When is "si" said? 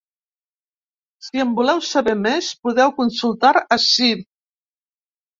1.25-1.41